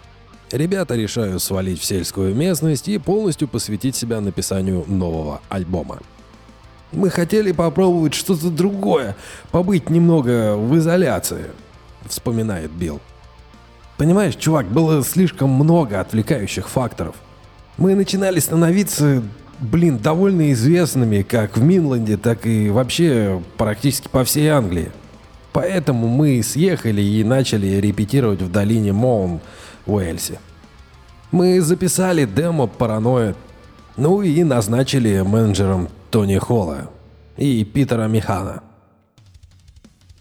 Ребята 0.51 0.95
решают 0.95 1.43
свалить 1.43 1.81
в 1.81 1.85
сельскую 1.85 2.35
местность 2.35 2.89
и 2.89 2.99
полностью 2.99 3.49
посвятить 3.49 3.97
себя 3.97 4.21
написанию 4.21 4.85
нового 4.87 5.41
альбома. 5.49 6.01
Мы 6.97 7.11
хотели 7.11 7.53
попробовать 7.53 8.15
что-то 8.15 8.49
другое, 8.49 9.17
побыть 9.51 9.91
немного 9.91 10.57
в 10.57 10.77
изоляции»,— 10.79 11.51
вспоминает 12.09 12.71
Билл. 12.71 13.01
«Понимаешь, 13.99 14.35
чувак, 14.35 14.67
было 14.67 15.05
слишком 15.05 15.51
много 15.51 16.01
отвлекающих 16.01 16.71
факторов. 16.71 17.15
Мы 17.77 17.95
начинали 17.95 18.41
становиться, 18.41 19.23
блин, 19.61 19.99
довольно 19.99 20.51
известными 20.53 21.21
как 21.21 21.59
в 21.59 21.63
Минленде, 21.63 22.17
так 22.17 22.47
и 22.47 22.71
вообще 22.71 23.43
практически 23.59 24.09
по 24.09 24.25
всей 24.25 24.49
Англии. 24.49 24.91
Поэтому 25.53 26.09
мы 26.09 26.43
съехали 26.43 27.03
и 27.03 27.23
начали 27.25 27.77
репетировать 27.77 28.41
в 28.41 28.51
долине 28.51 28.95
Моун 28.95 29.41
в 29.85 29.93
Уэльсе. 29.93 30.39
Мы 31.31 31.61
записали 31.61 32.25
демо 32.25 32.67
«Параноид», 32.67 33.37
ну 33.99 34.23
и 34.23 34.43
назначили 34.45 35.21
менеджером 35.21 35.91
Тони 36.11 36.39
Холла 36.39 36.91
и 37.37 37.65
Питера 37.65 38.07
Михана. 38.09 38.63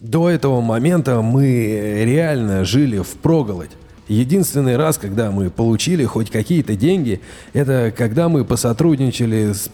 До 0.00 0.28
этого 0.28 0.60
момента 0.60 1.22
мы 1.22 2.04
реально 2.04 2.64
жили 2.64 2.98
в 2.98 3.14
проголодь. 3.16 3.70
Единственный 4.08 4.76
раз, 4.76 4.98
когда 4.98 5.30
мы 5.30 5.50
получили 5.50 6.04
хоть 6.04 6.30
какие-то 6.30 6.76
деньги, 6.76 7.20
это 7.54 7.92
когда 7.96 8.28
мы 8.28 8.44
посотрудничали 8.44 9.52
с 9.52 9.70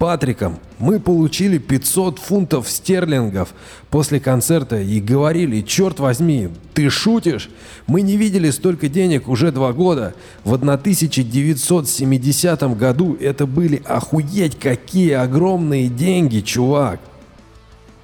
Патриком 0.00 0.58
мы 0.78 0.98
получили 0.98 1.58
500 1.58 2.18
фунтов 2.18 2.68
стерлингов 2.70 3.52
после 3.90 4.18
концерта 4.18 4.80
и 4.80 4.98
говорили, 4.98 5.60
черт 5.60 6.00
возьми, 6.00 6.48
ты 6.72 6.88
шутишь? 6.88 7.50
Мы 7.86 8.00
не 8.00 8.16
видели 8.16 8.48
столько 8.48 8.88
денег 8.88 9.28
уже 9.28 9.52
два 9.52 9.74
года. 9.74 10.14
В 10.42 10.54
1970 10.54 12.78
году 12.78 13.14
это 13.20 13.44
были 13.44 13.82
охуеть 13.84 14.58
какие 14.58 15.12
огромные 15.12 15.88
деньги, 15.88 16.40
чувак. 16.40 16.98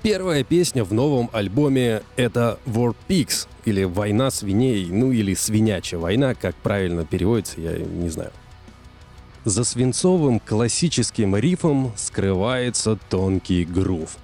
Первая 0.03 0.45
песня 0.45 0.85
в 0.85 0.93
новом 0.93 1.31
альбоме— 1.33 2.03
это 2.17 2.59
War 2.67 2.95
Pigs, 3.09 3.49
или 3.65 3.85
«Война 3.85 4.31
свиней», 4.31 4.87
ну 4.91 5.13
или 5.13 5.33
«Свинячья 5.33 5.97
война», 5.97 6.35
как 6.35 6.57
правильно 6.57 7.07
переводится, 7.07 7.59
я 7.59 7.79
не 7.79 8.11
знаю. 8.11 8.33
За 9.47 9.63
свинцовым 9.63 10.41
классическим 10.41 11.37
рифом 11.37 11.93
скрывается 11.95 12.99
тонкий 13.09 13.65
грув, 13.65 14.17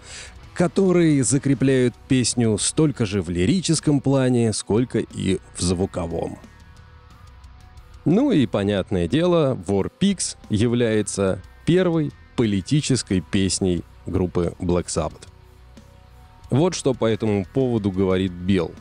который 0.52 1.20
закрепляет 1.20 1.94
песню 2.08 2.58
столько 2.58 3.06
же 3.06 3.22
в 3.22 3.30
лирическом 3.30 4.00
плане, 4.00 4.52
сколько 4.52 4.98
и 4.98 5.38
в 5.54 5.60
звуковом. 5.60 6.40
Ну 8.04 8.32
и 8.32 8.46
понятное 8.46 9.06
дело, 9.06 9.56
War 9.68 9.92
Pigs 10.00 10.36
является 10.50 11.40
первой 11.66 12.10
политической 12.34 13.20
песней 13.20 13.84
группы 14.06 14.56
Black 14.58 14.86
Sabbath. 14.86 15.28
Вот 16.50 16.74
что 16.74 16.94
по 16.94 17.06
этому 17.06 17.46
поводу 17.54 17.92
говорит 17.92 18.32
Билл. 18.32 18.72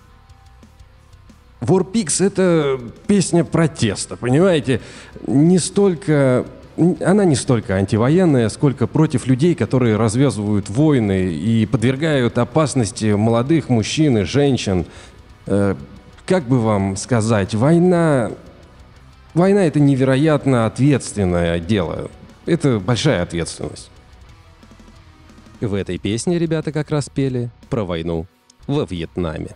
War 1.62 1.90
Pigs— 1.90 2.26
это 2.26 2.80
песня 3.08 3.44
протеста, 3.44 4.18
понимаете? 4.18 4.82
Не 5.28 5.60
столько... 5.60 6.46
Она 6.78 7.26
не 7.26 7.36
столько 7.36 7.76
антивоенная, 7.76 8.50
сколько 8.50 8.88
против 8.88 9.28
людей, 9.28 9.54
которые 9.54 9.98
развязывают 9.98 10.70
войны 10.70 11.32
и 11.34 11.68
подвергают 11.68 12.38
опасности 12.38 13.14
молодых 13.14 13.70
мужчин 13.70 14.18
и 14.18 14.24
женщин. 14.24 14.86
Э, 15.46 15.76
как 16.26 16.46
бы 16.46 16.60
вам 16.60 16.96
сказать, 16.98 17.54
война... 17.54 18.32
Война— 19.36 19.66
это 19.66 19.80
невероятно 19.80 20.66
ответственное 20.66 21.60
дело. 21.60 22.10
Это 22.48 22.80
большая 22.80 23.22
ответственность. 23.22 23.92
В 25.60 25.76
этой 25.76 26.00
песне 26.00 26.40
ребята 26.40 26.72
как 26.72 26.90
раз 26.90 27.08
пели 27.10 27.52
про 27.70 27.84
войну 27.84 28.26
во 28.66 28.86
Вьетнаме. 28.86 29.56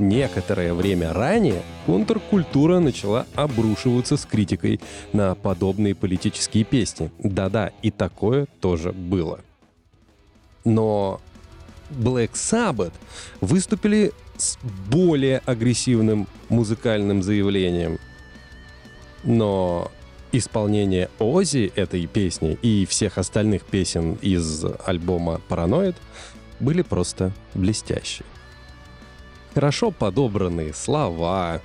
Некоторое 0.00 0.72
время 0.72 1.12
ранее 1.12 1.60
контркультура 1.84 2.78
начала 2.78 3.26
обрушиваться 3.34 4.16
с 4.16 4.24
критикой 4.24 4.80
на 5.12 5.34
подобные 5.34 5.94
политические 5.94 6.64
песни. 6.64 7.10
Да-да, 7.18 7.70
и 7.82 7.90
такое 7.90 8.46
тоже 8.60 8.92
было. 8.92 9.40
Но 10.64 11.20
Black 11.90 12.32
Sabbath 12.32 12.94
выступили 13.42 14.12
с 14.38 14.56
более 14.88 15.42
агрессивным 15.44 16.26
музыкальным 16.48 17.22
заявлением. 17.22 17.98
Но 19.22 19.92
исполнение 20.32 21.10
Ози 21.18 21.70
этой 21.76 22.06
песни 22.06 22.58
и 22.62 22.86
всех 22.86 23.18
остальных 23.18 23.64
песен 23.64 24.14
из 24.22 24.64
альбома 24.86 25.42
«Параноид» 25.46 25.96
были 26.58 26.80
просто 26.80 27.32
блестящие. 27.52 28.24
Хорошо 29.54 29.90
подобранные 29.90 30.72
слова. 30.72 31.60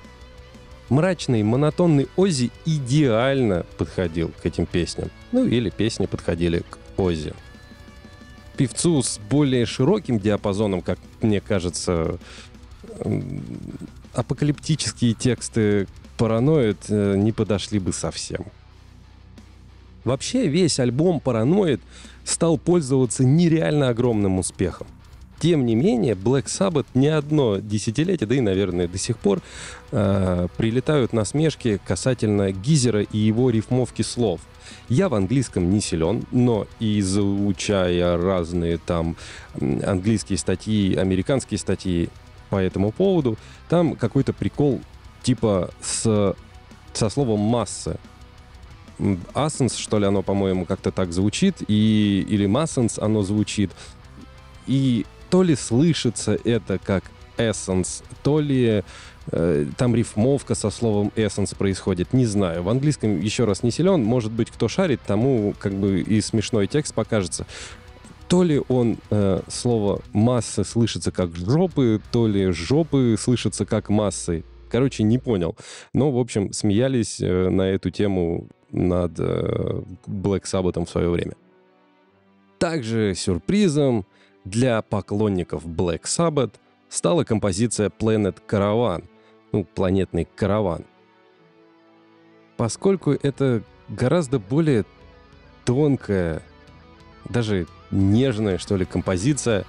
Мрачный, 0.88 1.42
монотонный 1.42 2.08
Ози 2.16 2.50
идеально 2.64 3.66
подходил 3.78 4.32
к 4.42 4.46
этим 4.46 4.66
песням. 4.66 5.10
Ну 5.32 5.44
или 5.44 5.70
песни 5.70 6.06
подходили 6.06 6.60
к 6.60 6.78
Ози. 6.96 7.34
Певцу 8.56 9.02
с 9.02 9.18
более 9.18 9.66
широким 9.66 10.18
диапазоном, 10.18 10.80
как 10.80 10.98
мне 11.20 11.40
кажется, 11.40 12.18
апокалиптические 14.14 15.14
тексты 15.14 15.86
параноид 16.16 16.78
э, 16.88 17.16
не 17.16 17.32
подошли 17.32 17.78
бы 17.78 17.92
совсем. 17.92 18.46
Вообще 20.04 20.46
весь 20.46 20.78
альбом 20.78 21.20
«Параноид» 21.20 21.80
стал 22.24 22.58
пользоваться 22.58 23.24
нереально 23.24 23.88
огромным 23.88 24.38
успехом. 24.38 24.86
Тем 25.38 25.66
не 25.66 25.74
менее, 25.74 26.14
Black 26.14 26.46
Sabbath 26.46 26.86
не 26.94 27.08
одно 27.08 27.58
десятилетие, 27.58 28.26
да 28.26 28.34
и, 28.34 28.40
наверное, 28.40 28.88
до 28.88 28.96
сих 28.96 29.18
пор 29.18 29.40
э, 29.92 30.48
прилетают 30.56 31.12
насмешки 31.12 31.78
касательно 31.86 32.52
Гизера 32.52 33.02
и 33.02 33.18
его 33.18 33.50
рифмовки 33.50 34.02
слов. 34.02 34.40
Я 34.88 35.08
в 35.08 35.14
английском 35.14 35.70
не 35.70 35.80
силен, 35.80 36.24
но 36.32 36.66
изучая 36.80 38.16
разные 38.16 38.78
там 38.78 39.16
английские 39.60 40.38
статьи, 40.38 40.94
американские 40.96 41.58
статьи 41.58 42.08
по 42.48 42.56
этому 42.56 42.90
поводу, 42.90 43.36
там 43.68 43.94
какой-то 43.94 44.32
прикол 44.32 44.80
типа 45.22 45.70
с, 45.82 46.34
со 46.92 47.08
словом 47.08 47.40
«масса». 47.40 47.98
Ассенс, 49.34 49.76
что 49.76 49.98
ли, 49.98 50.06
оно, 50.06 50.22
по-моему, 50.22 50.64
как-то 50.64 50.90
так 50.90 51.12
звучит, 51.12 51.56
и, 51.68 52.24
или 52.26 52.46
Массенс 52.46 52.98
оно 52.98 53.22
звучит. 53.22 53.70
И 54.66 55.04
то 55.30 55.42
ли 55.42 55.54
слышится 55.56 56.38
это 56.44 56.78
как 56.78 57.04
essence, 57.36 58.02
то 58.22 58.40
ли 58.40 58.82
э, 59.30 59.66
там 59.76 59.94
рифмовка 59.94 60.54
со 60.54 60.70
словом 60.70 61.12
essence 61.16 61.56
происходит, 61.56 62.12
не 62.12 62.26
знаю. 62.26 62.62
В 62.62 62.68
английском 62.68 63.20
еще 63.20 63.44
раз 63.44 63.62
не 63.62 63.70
силен, 63.70 64.02
может 64.02 64.32
быть, 64.32 64.50
кто 64.50 64.68
шарит, 64.68 65.00
тому 65.06 65.54
как 65.58 65.74
бы 65.74 66.00
и 66.00 66.20
смешной 66.20 66.66
текст 66.66 66.94
покажется. 66.94 67.46
То 68.28 68.42
ли 68.42 68.60
он 68.68 68.98
э, 69.10 69.40
слово 69.48 70.02
массы 70.12 70.64
слышится 70.64 71.12
как 71.12 71.36
жопы, 71.36 72.00
то 72.10 72.26
ли 72.26 72.50
жопы 72.50 73.16
слышатся 73.18 73.64
как 73.64 73.88
массы. 73.88 74.44
Короче, 74.68 75.04
не 75.04 75.18
понял. 75.18 75.56
Но, 75.92 76.10
в 76.10 76.18
общем, 76.18 76.52
смеялись 76.52 77.20
э, 77.20 77.48
на 77.50 77.62
эту 77.62 77.90
тему 77.90 78.48
над 78.72 79.12
э, 79.18 79.82
Black 80.06 80.42
Sabbath 80.42 80.84
в 80.84 80.90
свое 80.90 81.08
время. 81.08 81.34
Также 82.58 83.14
сюрпризом 83.14 84.06
для 84.46 84.80
поклонников 84.80 85.66
Black 85.66 86.02
Sabbath 86.04 86.54
стала 86.88 87.24
композиция 87.24 87.90
Planet 87.90 88.36
Caravan, 88.48 89.04
ну, 89.52 89.64
планетный 89.64 90.26
караван. 90.36 90.84
Поскольку 92.56 93.10
это 93.10 93.62
гораздо 93.88 94.38
более 94.38 94.84
тонкая, 95.64 96.42
даже 97.28 97.66
нежная, 97.90 98.58
что 98.58 98.76
ли, 98.76 98.84
композиция, 98.84 99.64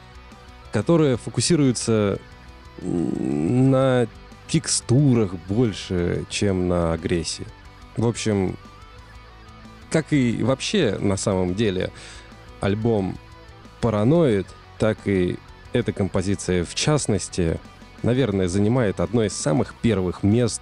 которая 0.71 1.17
фокусируется 1.17 2.19
на 2.81 4.07
текстурах 4.47 5.33
больше, 5.49 6.25
чем 6.29 6.67
на 6.67 6.93
агрессии. 6.93 7.47
В 7.97 8.05
общем, 8.05 8.55
как 9.89 10.13
и 10.13 10.43
вообще 10.43 10.97
на 10.99 11.17
самом 11.17 11.55
деле 11.55 11.91
альбом 12.61 13.17
«Параноид», 13.81 14.47
так 14.77 14.97
и 15.05 15.37
эта 15.73 15.91
композиция 15.91 16.63
в 16.63 16.75
частности, 16.75 17.59
наверное, 18.03 18.47
занимает 18.47 18.99
одно 18.99 19.23
из 19.23 19.33
самых 19.33 19.75
первых 19.75 20.23
мест 20.23 20.61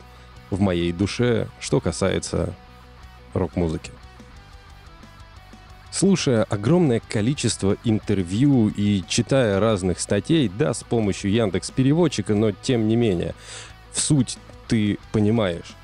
в 0.49 0.60
моей 0.60 0.91
душе, 0.91 1.47
что 1.60 1.80
касается 1.80 2.54
рок-музыки. 3.34 3.91
Слушая 5.91 6.43
огромное 6.43 6.99
количество 6.99 7.78
интервью 7.86 8.67
и 8.67 9.01
читая 9.08 9.62
разных 9.62 10.01
статей, 10.01 10.49
да, 10.49 10.73
с 10.73 10.84
помощью 10.84 11.32
Яндекс 11.32 11.71
Переводчика, 11.71 12.36
но 12.36 12.51
тем 12.51 12.89
не 12.89 12.97
менее, 12.97 13.34
в 13.93 14.01
суть 14.01 14.38
ты 14.67 14.99
понимаешь. 15.13 15.75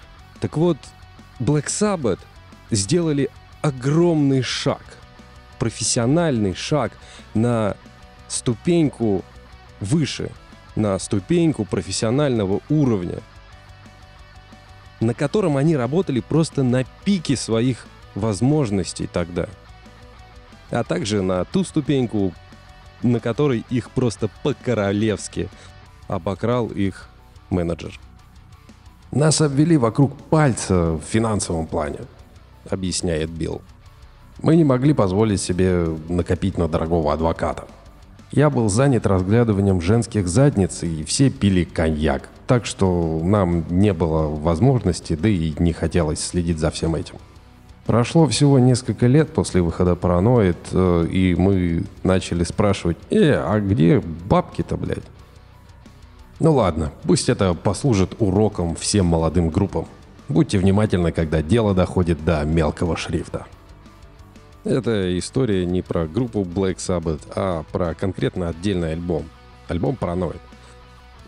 Так 0.42 0.58
вот, 0.58 0.78
Black 1.40 1.68
Sabbath 1.68 2.20
сделали 2.72 3.30
огромный 3.62 4.42
шаг, 4.42 4.84
профессиональный 5.60 6.56
шаг 6.56 6.92
на 7.34 7.78
ступеньку 8.32 9.24
выше, 9.80 10.32
на 10.76 10.98
ступеньку 11.00 11.66
профессионального 11.66 12.62
уровня, 12.70 13.20
на 15.00 15.14
котором 15.14 15.58
они 15.58 15.76
работали 15.76 16.20
просто 16.20 16.64
на 16.64 16.86
пике 17.04 17.36
своих 17.36 17.86
возможностей 18.16 19.08
тогда– 19.08 19.48
а 20.72 20.84
также 20.84 21.22
на 21.22 21.44
ту 21.46 21.64
ступеньку, 21.64 22.34
на 23.04 23.20
которой 23.20 23.66
их 23.70 23.92
просто 23.92 24.30
по-королевски 24.44 25.50
обокрал 26.08 26.68
их 26.68 27.10
менеджер. 27.50 28.00
Нас 29.12 29.42
обвели 29.42 29.78
вокруг 29.78 30.18
пальца 30.18 30.94
в 30.94 31.02
финансовом 31.02 31.68
плане, 31.68 32.00
объясняет 32.70 33.30
Билл. 33.30 33.62
Мы 34.42 34.56
не 34.56 34.64
могли 34.64 34.94
позволить 34.94 35.42
себе 35.42 35.86
накопить 36.08 36.58
на 36.58 36.68
дорогого 36.68 37.14
адвоката. 37.14 37.68
Я 38.32 38.50
был 38.50 38.70
занят 38.70 39.06
разглядыванием 39.06 39.82
женских 39.82 40.28
задниц, 40.28 40.84
и 40.84 41.04
все 41.04 41.30
пили 41.30 41.66
коньяк. 41.66 42.30
Так 42.48 42.66
что 42.66 43.20
нам 43.24 43.66
не 43.70 43.94
было 43.94 44.28
возможности, 44.28 45.16
да 45.16 45.28
и 45.28 45.54
не 45.60 45.74
хотелось 45.74 46.20
следить 46.24 46.60
за 46.60 46.72
всем 46.72 46.96
этим. 46.96 47.16
Прошло 47.86 48.28
всего 48.28 48.58
несколько 48.58 49.08
лет 49.08 49.34
после 49.34 49.62
выхода 49.62 49.96
«Параноид», 49.96 50.56
э, 50.72 51.08
и 51.12 51.36
мы 51.36 51.84
начали 52.04 52.44
спрашивать, 52.46 52.98
«Э, 53.10 53.34
а 53.34 53.60
где 53.60 54.00
бабки-то, 54.00 54.78
блядь?» 54.78 55.04
Ну 56.40 56.54
ладно, 56.54 56.92
пусть 57.04 57.28
это 57.28 57.54
послужит 57.54 58.16
уроком 58.20 58.76
всем 58.76 59.08
молодым 59.08 59.50
группам. 59.50 59.88
Будьте 60.30 60.58
внимательны, 60.58 61.12
когда 61.12 61.42
дело 61.42 61.74
доходит 61.74 62.24
до 62.24 62.46
мелкого 62.46 62.96
шрифта. 62.96 63.46
Это 64.64 65.18
история 65.18 65.66
не 65.66 65.82
про 65.82 66.06
группу 66.06 66.42
Black 66.42 66.76
Sabbath, 66.78 67.22
а 67.36 67.64
про 67.72 67.96
конкретно 67.96 68.50
отдельный 68.50 68.94
альбом. 68.94 69.28
Альбом 69.68 69.96
«Параноид». 69.96 70.42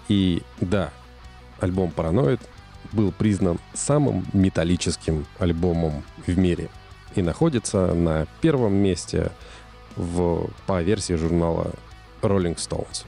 И 0.07 0.43
да, 0.61 0.91
альбом 1.59 1.91
«Параноид» 1.91 2.41
был 2.91 3.11
признан 3.11 3.59
самым 3.73 4.25
металлическим 4.33 5.25
альбомом 5.39 6.03
в 6.27 6.37
мире 6.37 6.69
и 7.15 7.21
находится 7.21 7.93
на 7.95 8.27
первом 8.41 8.75
месте 8.75 9.31
в, 9.95 10.49
по 10.67 10.81
версии 10.83 11.13
журнала 11.13 11.71
Rolling 12.21 12.57
Stones. 12.57 13.05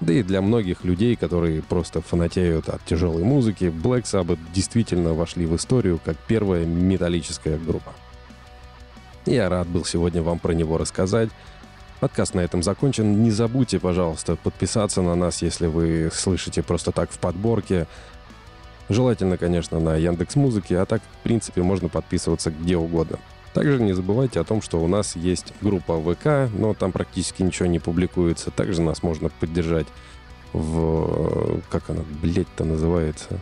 Да 0.00 0.12
и 0.12 0.22
для 0.22 0.42
многих 0.42 0.84
людей, 0.84 1.16
которые 1.16 1.62
просто 1.62 2.02
фанатеют 2.02 2.68
от 2.68 2.84
тяжелой 2.84 3.22
музыки, 3.22 3.64
Black 3.64 4.02
Sabbath 4.02 4.38
действительно 4.52 5.14
вошли 5.14 5.46
в 5.46 5.56
историю 5.56 6.00
как 6.04 6.16
первая 6.26 6.66
металлическая 6.66 7.56
группа. 7.56 7.92
Я 9.24 9.48
рад 9.48 9.68
был 9.68 9.84
сегодня 9.84 10.20
вам 10.20 10.40
про 10.40 10.52
него 10.52 10.78
рассказать. 10.78 11.30
Подкаст 12.00 12.34
на 12.34 12.40
этом 12.40 12.60
закончен. 12.64 13.22
Не 13.22 13.30
забудьте, 13.30 13.78
пожалуйста, 13.78 14.34
подписаться 14.34 15.00
на 15.00 15.14
нас, 15.14 15.42
если 15.42 15.66
вы 15.66 16.10
слышите 16.12 16.64
просто 16.64 16.90
так 16.90 17.12
в 17.12 17.18
подборке. 17.18 17.86
Желательно, 18.88 19.38
конечно, 19.38 19.78
на 19.78 19.94
Яндекс 19.94 20.34
Музыке, 20.34 20.76
а 20.76 20.86
так, 20.86 21.02
в 21.02 21.22
принципе, 21.22 21.62
можно 21.62 21.88
подписываться 21.88 22.50
где 22.50 22.76
угодно. 22.76 23.20
Также 23.54 23.80
не 23.80 23.92
забывайте 23.92 24.40
о 24.40 24.44
том, 24.44 24.60
что 24.60 24.82
у 24.82 24.88
нас 24.88 25.14
есть 25.14 25.52
группа 25.60 26.00
ВК, 26.00 26.52
но 26.52 26.74
там 26.74 26.90
практически 26.90 27.44
ничего 27.44 27.66
не 27.66 27.78
публикуется. 27.78 28.50
Также 28.50 28.82
нас 28.82 29.04
можно 29.04 29.28
поддержать 29.28 29.86
в... 30.52 31.60
Как 31.70 31.90
она, 31.90 32.02
блядь-то 32.20 32.64
называется? 32.64 33.38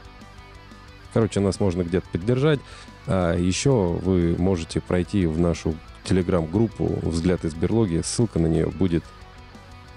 Короче, 1.15 1.41
нас 1.41 1.59
можно 1.59 1.83
где-то 1.83 2.07
поддержать. 2.13 2.61
А 3.07 3.37
еще 3.37 3.71
вы 3.71 4.37
можете 4.39 4.81
пройти 4.81 5.27
в 5.27 5.39
нашу 5.39 5.75
телеграм-группу 6.05 6.99
«Взгляд 7.03 7.45
из 7.45 7.55
берлоги». 7.55 8.03
Ссылка 8.05 8.39
на 8.39 8.47
нее 8.47 8.67
будет 8.67 9.05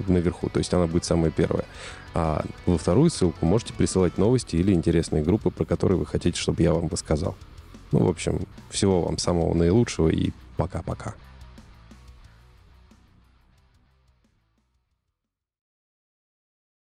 наверху, 0.08 0.50
то 0.50 0.60
есть 0.60 0.74
она 0.74 0.88
будет 0.88 1.06
самая 1.06 1.32
первая. 1.32 1.66
А 2.14 2.44
во 2.66 2.78
вторую 2.78 3.10
ссылку 3.10 3.46
можете 3.46 3.74
присылать 3.74 4.18
новости 4.18 4.56
или 4.56 4.74
интересные 4.74 5.24
группы, 5.24 5.50
про 5.50 5.66
которые 5.66 5.98
вы 5.98 6.06
хотите, 6.06 6.40
чтобы 6.40 6.62
я 6.62 6.74
вам 6.74 6.88
рассказал. 6.88 7.36
Ну, 7.92 8.00
в 8.04 8.10
общем, 8.10 8.42
всего 8.70 9.02
вам 9.04 9.18
самого 9.18 9.54
наилучшего 9.54 10.10
и 10.10 10.32
пока-пока. 10.58 11.14